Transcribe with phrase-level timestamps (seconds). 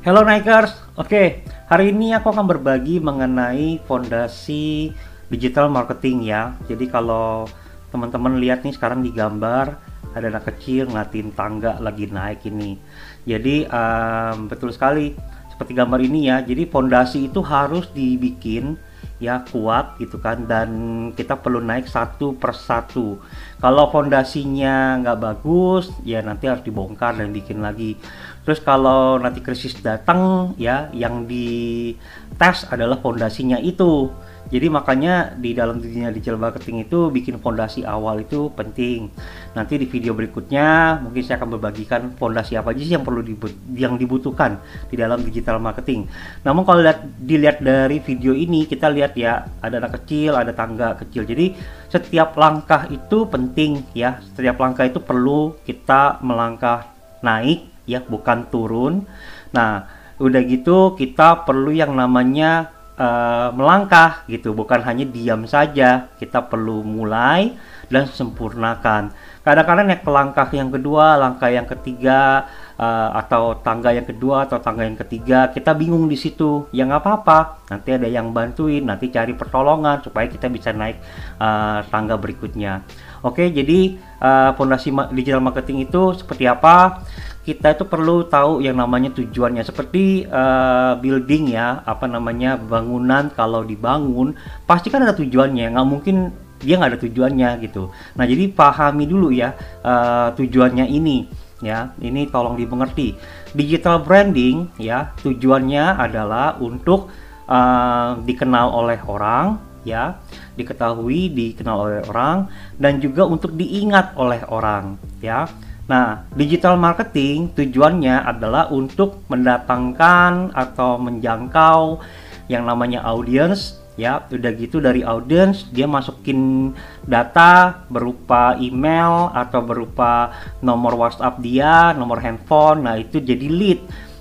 [0.00, 4.96] Hello Nikers, oke hari ini aku akan berbagi mengenai fondasi
[5.28, 6.56] digital marketing ya.
[6.64, 7.44] Jadi kalau
[7.92, 9.76] teman-teman lihat nih sekarang di gambar
[10.16, 12.80] ada anak kecil ngeliatin tangga lagi naik ini.
[13.28, 15.12] Jadi um, betul sekali
[15.52, 16.40] seperti gambar ini ya.
[16.48, 18.80] Jadi fondasi itu harus dibikin
[19.20, 20.68] ya kuat gitu kan dan
[21.12, 23.20] kita perlu naik satu persatu
[23.60, 28.00] kalau fondasinya nggak bagus ya nanti harus dibongkar dan bikin lagi
[28.42, 31.92] terus kalau nanti krisis datang ya yang di
[32.40, 34.08] tes adalah fondasinya itu
[34.50, 39.06] jadi makanya di dalam dunia digital marketing itu bikin fondasi awal itu penting.
[39.54, 43.54] Nanti di video berikutnya mungkin saya akan berbagikan fondasi apa aja sih yang perlu dibut
[43.78, 44.58] yang dibutuhkan
[44.90, 46.10] di dalam digital marketing.
[46.42, 50.98] Namun kalau lihat dilihat dari video ini kita lihat ya ada anak kecil, ada tangga
[50.98, 51.22] kecil.
[51.22, 51.54] Jadi
[51.86, 54.18] setiap langkah itu penting ya.
[54.34, 56.90] Setiap langkah itu perlu kita melangkah
[57.22, 59.02] naik ya, bukan turun.
[59.50, 59.90] Nah,
[60.20, 62.70] udah gitu kita perlu yang namanya
[63.00, 64.52] uh, melangkah gitu.
[64.52, 66.12] Bukan hanya diam saja.
[66.20, 67.56] Kita perlu mulai
[67.90, 69.10] dan sempurnakan.
[69.40, 72.46] Kadang-kadang naik ke langkah yang kedua langkah yang ketiga
[72.78, 76.70] uh, atau tangga yang kedua atau tangga yang ketiga kita bingung di situ.
[76.70, 77.66] Ya nggak apa-apa.
[77.72, 81.02] Nanti ada yang bantuin nanti cari pertolongan supaya kita bisa naik
[81.40, 82.84] uh, tangga berikutnya
[83.20, 87.02] oke jadi uh, fondasi digital marketing itu seperti apa?
[87.40, 89.64] Kita itu perlu tahu yang namanya tujuannya.
[89.64, 93.32] Seperti uh, building ya apa namanya bangunan.
[93.32, 94.36] Kalau dibangun
[94.68, 95.72] pasti kan ada tujuannya.
[95.74, 97.88] Nggak mungkin dia nggak ada tujuannya gitu.
[98.20, 101.26] Nah jadi pahami dulu ya uh, tujuannya ini
[101.64, 101.96] ya.
[101.96, 103.16] Ini tolong dimengerti.
[103.56, 107.08] Digital branding ya tujuannya adalah untuk
[107.48, 110.20] uh, dikenal oleh orang ya
[110.54, 112.38] diketahui dikenal oleh orang
[112.76, 115.48] dan juga untuk diingat oleh orang ya.
[115.90, 121.98] Nah, digital marketing tujuannya adalah untuk mendatangkan atau menjangkau
[122.46, 124.22] yang namanya audience ya.
[124.30, 126.70] Udah gitu dari audience dia masukin
[127.02, 130.30] data berupa email atau berupa
[130.62, 133.80] nomor WhatsApp dia nomor handphone nah itu jadi lead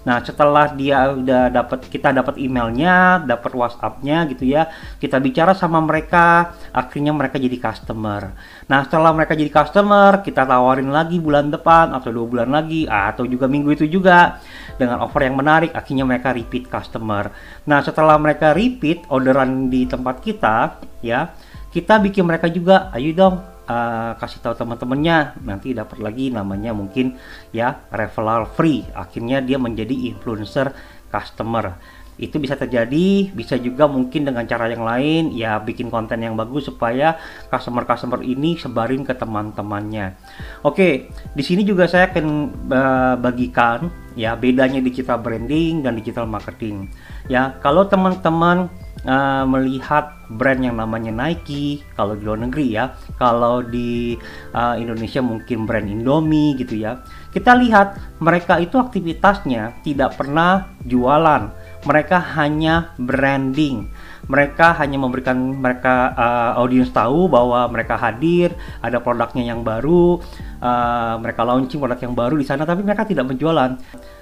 [0.09, 4.66] Nah, setelah dia udah dapat kita dapat emailnya, dapat WhatsAppnya gitu ya,
[4.97, 8.34] kita bicara sama mereka, akhirnya mereka jadi customer.
[8.66, 13.30] Nah, setelah mereka jadi customer, kita tawarin lagi bulan depan atau dua bulan lagi, atau
[13.30, 14.42] juga minggu itu juga
[14.81, 17.30] dengan offer yang menarik, akhirnya mereka repeat customer.
[17.70, 21.30] Nah, setelah mereka repeat orderan di tempat kita, ya,
[21.70, 27.16] kita bikin mereka juga, ayo dong uh, kasih tahu teman-temannya nanti dapat lagi namanya mungkin
[27.53, 28.84] ya referral free.
[28.97, 30.74] Akhirnya dia menjadi influencer
[31.13, 31.78] customer.
[32.19, 36.68] Itu bisa terjadi bisa juga mungkin dengan cara yang lain ya bikin konten yang bagus
[36.68, 37.16] supaya
[37.47, 40.19] customer-customer ini sebarin ke teman-temannya.
[40.68, 42.25] Oke di sini juga saya akan
[42.68, 43.88] uh, bagikan
[44.19, 46.91] ya bedanya digital branding dan digital marketing.
[47.31, 48.68] Ya kalau teman-teman
[49.06, 54.16] uh, melihat brand yang namanya Nike kalau di luar negeri ya kalau di
[54.52, 57.04] uh, Indonesia mungkin brand Indomie gitu ya.
[57.30, 61.54] Kita lihat mereka itu aktivitasnya tidak pernah jualan.
[61.86, 63.88] Mereka hanya branding.
[64.30, 70.22] Mereka hanya memberikan mereka uh, audiens tahu bahwa mereka hadir ada produknya yang baru
[70.62, 73.80] uh, mereka launching produk yang baru di sana tapi mereka tidak menjualan.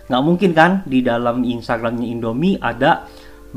[0.08, 3.04] Nggak mungkin kan di dalam Instagramnya Indomie ada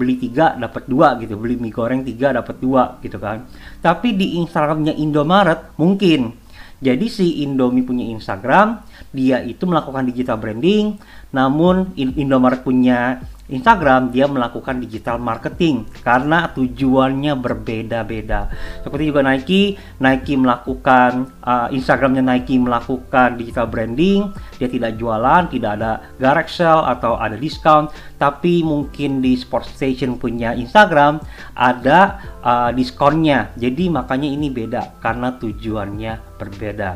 [0.00, 1.36] beli tiga dapat dua gitu.
[1.36, 3.44] Beli mie goreng tiga dapat dua gitu kan.
[3.84, 6.32] Tapi di Instagramnya Indomaret mungkin.
[6.80, 8.80] Jadi si Indomie punya Instagram
[9.12, 10.96] dia itu melakukan digital branding
[11.28, 18.48] namun Indomaret punya Instagram dia melakukan digital marketing karena tujuannya berbeda-beda.
[18.80, 25.70] Seperti juga Nike, Nike melakukan uh, Instagramnya Nike melakukan digital branding, dia tidak jualan, tidak
[25.82, 31.18] ada garage sale atau ada diskon, tapi mungkin di Sport Station punya Instagram
[31.58, 33.50] ada uh, diskonnya.
[33.58, 36.90] Jadi makanya ini beda karena tujuannya berbeda.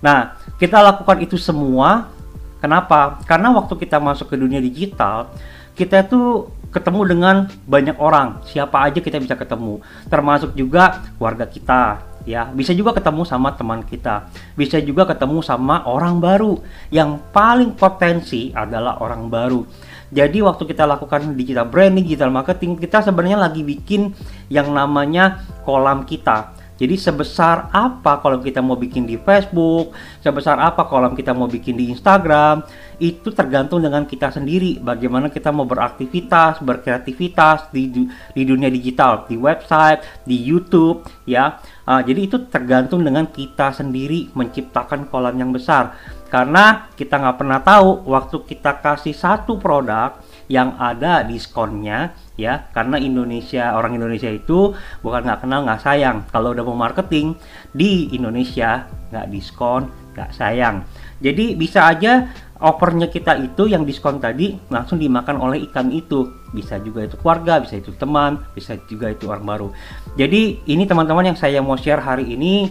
[0.00, 2.20] Nah, kita lakukan itu semua
[2.60, 3.16] Kenapa?
[3.24, 5.32] Karena waktu kita masuk ke dunia digital,
[5.80, 8.44] kita tuh ketemu dengan banyak orang.
[8.44, 9.80] Siapa aja kita bisa ketemu.
[10.12, 12.52] Termasuk juga keluarga kita ya.
[12.52, 14.28] Bisa juga ketemu sama teman kita.
[14.54, 16.60] Bisa juga ketemu sama orang baru.
[16.92, 19.64] Yang paling potensi adalah orang baru.
[20.10, 24.10] Jadi waktu kita lakukan digital branding digital marketing kita sebenarnya lagi bikin
[24.50, 29.92] yang namanya kolam kita jadi sebesar apa kalau kita mau bikin di Facebook,
[30.24, 32.64] sebesar apa kalau kita mau bikin di Instagram,
[32.96, 34.80] itu tergantung dengan kita sendiri.
[34.80, 41.60] Bagaimana kita mau beraktivitas, berkreativitas di di dunia digital, di website, di YouTube, ya.
[41.84, 46.00] Uh, jadi itu tergantung dengan kita sendiri menciptakan kolam yang besar.
[46.32, 50.16] Karena kita nggak pernah tahu waktu kita kasih satu produk
[50.48, 52.72] yang ada diskonnya ya.
[52.72, 54.72] Karena Indonesia orang Indonesia itu
[55.04, 56.24] bukan nggak kenal nggak sayang.
[56.32, 57.36] Kalau udah mau marketing
[57.76, 60.82] di Indonesia nggak diskon nggak sayang.
[61.20, 66.28] Jadi bisa aja offernya kita itu yang diskon tadi langsung dimakan oleh ikan itu.
[66.50, 69.68] Bisa juga itu keluarga bisa itu teman bisa juga itu orang baru.
[70.16, 72.68] Jadi ini teman-teman yang saya mau share hari ini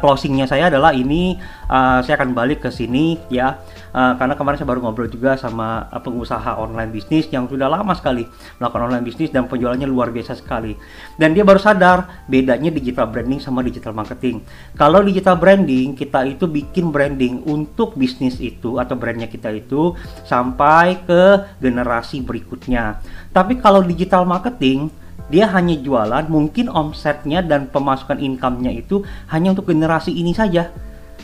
[0.00, 1.36] closingnya saya adalah ini
[1.68, 3.60] uh, saya akan balik ke sini ya
[3.92, 7.92] uh, karena kemarin saya baru ngobrol juga sama uh, pengusaha online bisnis yang sudah lama
[7.96, 8.24] sekali
[8.58, 10.76] melakukan online bisnis dan penjualannya luar biasa sekali.
[11.16, 14.44] Dan dia baru sadar bedanya digital branding sama digital marketing.
[14.76, 21.02] Kalau digital branding kita itu bikin branding untuk bisnis itu atau brandnya kita itu sampai
[21.04, 23.00] ke generasi berikutnya.
[23.32, 24.90] Tapi kalau digital marketing
[25.28, 30.72] dia hanya jualan mungkin omsetnya dan pemasukan income-nya itu hanya untuk generasi ini saja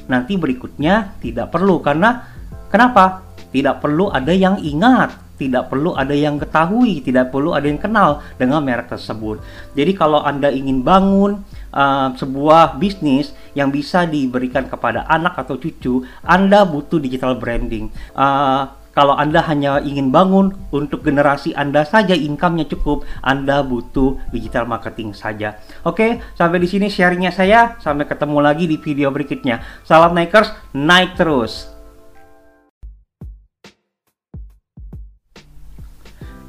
[0.09, 2.29] nanti berikutnya tidak perlu karena
[2.69, 7.81] kenapa tidak perlu ada yang ingat tidak perlu ada yang ketahui, tidak perlu ada yang
[7.83, 9.43] kenal dengan merek tersebut.
[9.75, 11.43] Jadi kalau Anda ingin bangun
[11.75, 17.91] uh, sebuah bisnis yang bisa diberikan kepada anak atau cucu, Anda butuh digital branding.
[18.15, 24.70] Uh, kalau Anda hanya ingin bangun untuk generasi Anda saja income-nya cukup, Anda butuh digital
[24.70, 25.58] marketing saja.
[25.82, 27.75] Oke, sampai di sini sharingnya saya.
[27.82, 29.58] Sampai ketemu lagi di video berikutnya.
[29.82, 31.75] Salam Nikers, naik terus.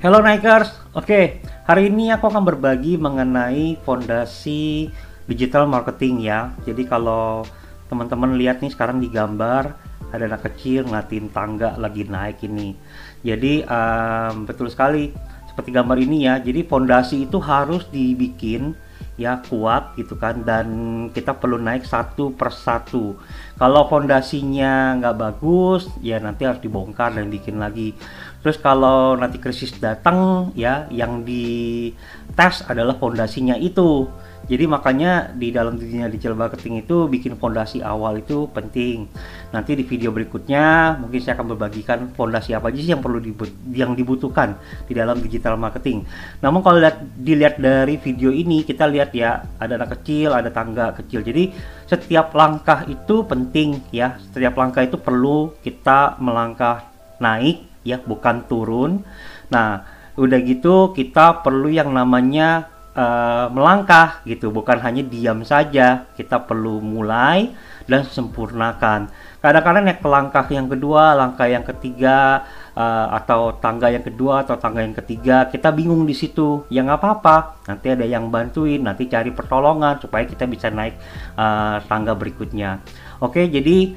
[0.05, 4.93] Hello Nikers, oke hari ini aku akan berbagi mengenai fondasi
[5.25, 6.53] digital marketing ya.
[6.61, 7.41] Jadi kalau
[7.89, 12.75] teman-teman lihat nih sekarang di gambar ada anak kecil ngeliatin tangga lagi naik ini.
[13.21, 15.11] Jadi um, betul sekali.
[15.51, 16.35] Seperti gambar ini ya.
[16.39, 18.75] Jadi fondasi itu harus dibikin
[19.15, 20.43] ya kuat gitu kan.
[20.43, 20.67] Dan
[21.11, 23.15] kita perlu naik satu persatu
[23.55, 27.95] kalau fondasinya nggak bagus ya nanti harus dibongkar dan bikin lagi.
[28.43, 34.05] Terus kalau nanti krisis datang ya yang dites adalah fondasinya itu
[34.45, 39.09] jadi makanya di dalam dunia digital marketing itu bikin fondasi awal itu penting.
[39.49, 43.49] Nanti di video berikutnya mungkin saya akan membagikan fondasi apa aja sih yang perlu dibut
[43.73, 44.53] yang dibutuhkan
[44.85, 46.05] di dalam digital marketing.
[46.45, 50.93] Namun kalau lihat dilihat dari video ini kita lihat ya ada anak kecil, ada tangga
[50.93, 51.25] kecil.
[51.25, 51.49] Jadi
[51.89, 54.21] setiap langkah itu penting ya.
[54.29, 56.85] Setiap langkah itu perlu kita melangkah
[57.17, 59.01] naik ya, bukan turun.
[59.49, 59.81] Nah,
[60.21, 64.49] udah gitu kita perlu yang namanya uh, melangkah gitu.
[64.49, 67.53] Bukan hanya diam saja kita perlu mulai
[67.85, 69.11] dan sempurnakan.
[69.43, 72.41] Kadang-kadang naik ke langkah yang kedua langkah yang ketiga
[72.73, 76.65] uh, atau tangga yang kedua atau tangga yang ketiga kita bingung di situ.
[76.73, 77.61] Ya nggak apa-apa.
[77.69, 80.97] Nanti ada yang bantuin nanti cari pertolongan supaya kita bisa naik
[81.37, 82.81] uh, tangga berikutnya
[83.21, 83.95] oke jadi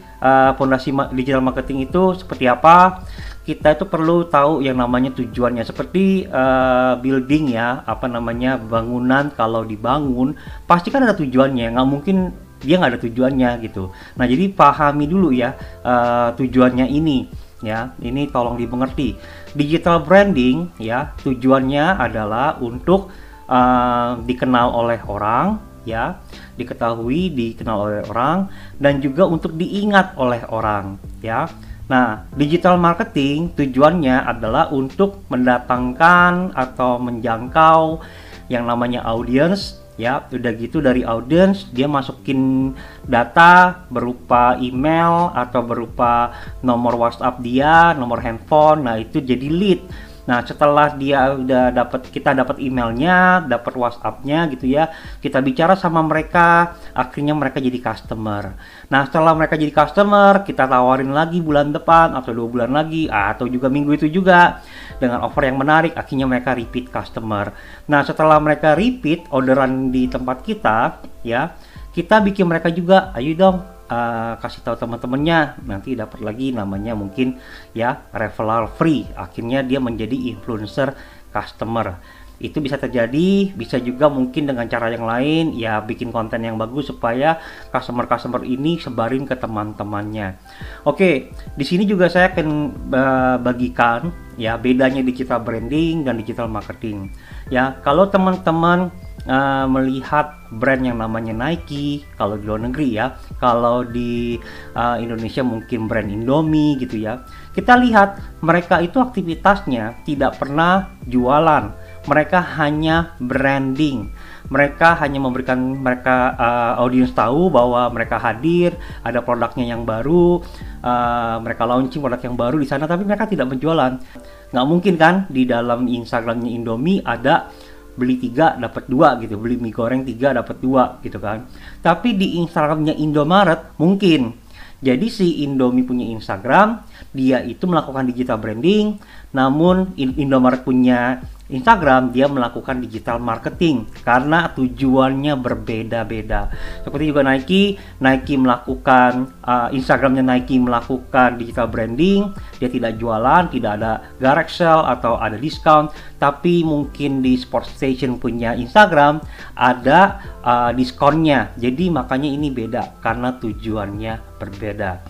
[0.58, 3.06] fondasi uh, digital marketing itu seperti apa?
[3.46, 5.64] Kita itu perlu tahu yang namanya tujuannya.
[5.64, 9.32] Seperti uh, building ya apa namanya bangunan.
[9.32, 10.36] Kalau dibangun
[10.68, 11.72] pasti kan ada tujuannya.
[11.72, 12.16] Nggak mungkin
[12.60, 13.88] dia nggak ada tujuannya gitu.
[14.18, 17.24] Nah jadi pahami dulu ya uh, tujuannya ini
[17.64, 17.96] ya.
[17.96, 19.16] Ini tolong dimengerti.
[19.56, 23.08] Digital branding ya tujuannya adalah untuk
[23.48, 26.20] uh, dikenal oleh orang ya
[26.58, 28.38] diketahui dikenal oleh orang
[28.76, 31.48] dan juga untuk diingat oleh orang ya.
[31.88, 38.04] Nah, digital marketing tujuannya adalah untuk mendatangkan atau menjangkau
[38.52, 40.28] yang namanya audience ya.
[40.28, 42.76] Udah gitu dari audience dia masukin
[43.08, 49.80] data berupa email atau berupa nomor WhatsApp dia nomor handphone nah itu jadi lead
[50.28, 54.92] Nah, setelah dia udah dapat kita dapat emailnya, dapat WhatsAppnya gitu ya,
[55.24, 58.52] kita bicara sama mereka, akhirnya mereka jadi customer.
[58.92, 63.48] Nah, setelah mereka jadi customer, kita tawarin lagi bulan depan atau dua bulan lagi, atau
[63.48, 64.60] juga minggu itu juga
[65.00, 67.48] dengan offer yang menarik, akhirnya mereka repeat customer.
[67.88, 71.56] Nah, setelah mereka repeat orderan di tempat kita, ya,
[71.96, 75.64] kita bikin mereka juga, ayo dong uh, kasih tahu teman-temannya.
[75.64, 77.40] Nanti dapat lagi namanya mungkin
[77.72, 79.08] ya referral free.
[79.16, 80.94] Akhirnya dia menjadi influencer
[81.32, 81.98] customer.
[82.38, 86.86] Itu bisa terjadi bisa juga mungkin dengan cara yang lain ya bikin konten yang bagus
[86.86, 87.42] supaya
[87.74, 90.38] customer-customer ini sebarin ke teman-temannya.
[90.86, 92.48] Oke di sini juga saya akan
[92.94, 97.10] uh, bagikan ya bedanya digital branding dan digital marketing.
[97.50, 98.94] Ya kalau teman-teman
[99.28, 104.40] uh, melihat brand yang namanya Nike kalau di luar negeri ya kalau di
[104.72, 107.22] uh, Indonesia mungkin brand Indomie gitu ya.
[107.52, 111.74] Kita lihat mereka itu aktivitasnya tidak pernah jualan.
[112.08, 114.08] Mereka hanya branding.
[114.48, 118.72] Mereka hanya memberikan mereka uh, audiens tahu bahwa mereka hadir,
[119.04, 120.40] ada produknya yang baru,
[120.80, 124.00] uh, mereka launching produk yang baru di sana, tapi mereka tidak menjualan.
[124.48, 127.52] Nggak mungkin kan di dalam Instagramnya Indomie ada
[127.98, 131.50] beli tiga dapat dua gitu, beli mie goreng tiga dapat dua gitu kan.
[131.82, 134.46] Tapi di Instagramnya Indomaret mungkin.
[134.78, 138.94] Jadi si Indomie punya Instagram, dia itu melakukan digital branding,
[139.34, 146.52] namun Indomaret punya Instagram dia melakukan digital marketing karena tujuannya berbeda-beda.
[146.84, 153.80] Seperti juga Nike, Nike melakukan uh, Instagramnya Nike melakukan digital branding, dia tidak jualan, tidak
[153.80, 155.88] ada garage sale atau ada diskon,
[156.20, 159.24] tapi mungkin di Sport Station punya Instagram
[159.56, 161.56] ada uh, diskonnya.
[161.56, 165.00] Jadi makanya ini beda karena tujuannya berbeda.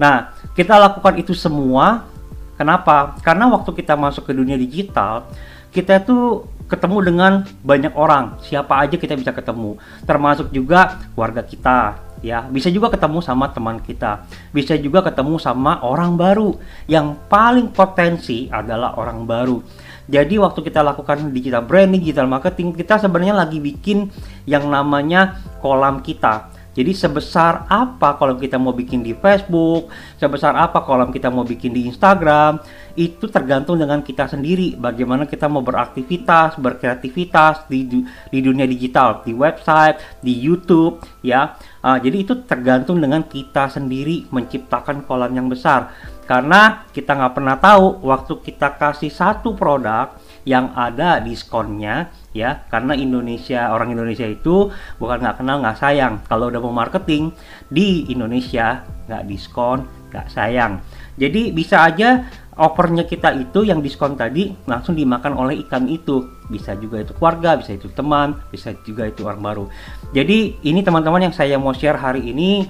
[0.00, 2.14] Nah, kita lakukan itu semua
[2.54, 3.18] Kenapa?
[3.18, 5.26] Karena waktu kita masuk ke dunia digital,
[5.74, 8.38] kita tuh ketemu dengan banyak orang.
[8.40, 9.76] Siapa aja kita bisa ketemu.
[10.06, 12.46] Termasuk juga keluarga kita ya.
[12.48, 14.24] Bisa juga ketemu sama teman kita.
[14.54, 16.56] Bisa juga ketemu sama orang baru.
[16.88, 19.58] Yang paling potensi adalah orang baru.
[20.04, 24.12] Jadi waktu kita lakukan digital branding, digital marketing, kita sebenarnya lagi bikin
[24.44, 26.53] yang namanya kolam kita.
[26.74, 29.88] Jadi sebesar apa kalau kita mau bikin di Facebook,
[30.18, 32.58] sebesar apa kalau kita mau bikin di Instagram,
[32.98, 34.74] itu tergantung dengan kita sendiri.
[34.74, 37.86] Bagaimana kita mau beraktivitas, berkreativitas di
[38.30, 41.54] di dunia digital, di website, di YouTube, ya.
[41.84, 45.94] Uh, jadi itu tergantung dengan kita sendiri menciptakan kolam yang besar.
[46.24, 50.16] Karena kita nggak pernah tahu waktu kita kasih satu produk
[50.48, 56.20] yang ada diskonnya ya karena Indonesia orang Indonesia itu bukan nggak kenal nggak sayang.
[56.26, 57.30] Kalau udah mau marketing
[57.70, 60.82] di Indonesia nggak diskon nggak sayang.
[61.14, 62.26] Jadi bisa aja
[62.58, 66.42] offernya kita itu yang diskon tadi langsung dimakan oleh ikan itu.
[66.50, 69.64] Bisa juga itu keluarga bisa itu teman bisa juga itu orang baru.
[70.10, 72.66] Jadi ini teman-teman yang saya mau share hari ini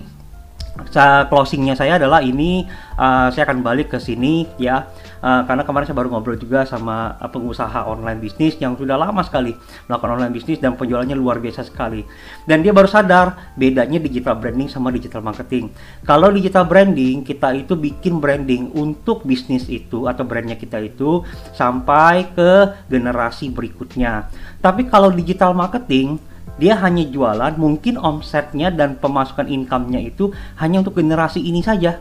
[1.31, 2.67] closingnya saya adalah ini
[2.99, 4.91] uh, saya akan balik ke sini ya
[5.23, 9.23] uh, karena kemarin saya baru ngobrol juga sama uh, pengusaha online bisnis yang sudah lama
[9.23, 9.55] sekali
[9.87, 12.05] melakukan online bisnis dan penjualannya luar biasa sekali.
[12.45, 15.73] Dan dia baru sadar bedanya digital branding sama digital marketing.
[16.05, 21.25] Kalau digital branding kita itu bikin branding untuk bisnis itu atau brandnya kita itu
[21.57, 24.29] sampai ke generasi berikutnya.
[24.61, 30.31] Tapi kalau digital marketing dia hanya jualan mungkin omsetnya dan pemasukan income-nya itu
[30.63, 31.99] hanya untuk generasi ini saja.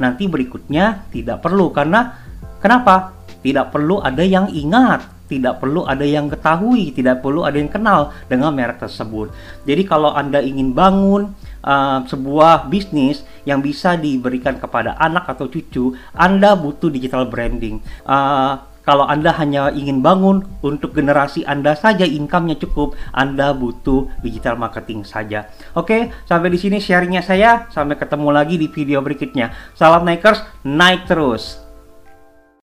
[0.00, 2.16] Nanti berikutnya tidak perlu karena
[2.58, 3.12] kenapa?
[3.42, 8.12] Tidak perlu ada yang ingat tidak perlu ada yang ketahui tidak perlu ada yang kenal
[8.28, 9.32] dengan merek tersebut.
[9.64, 11.32] Jadi kalau anda ingin bangun
[11.64, 17.80] uh, sebuah bisnis yang bisa diberikan kepada anak atau cucu anda butuh digital branding.
[18.04, 24.58] Uh, kalau Anda hanya ingin bangun untuk generasi Anda saja income-nya cukup, Anda butuh digital
[24.58, 25.46] marketing saja.
[25.78, 27.70] Oke, sampai di sini sharingnya saya.
[27.70, 29.54] Sampai ketemu lagi di video berikutnya.
[29.78, 31.61] Salam Nikers, naik terus.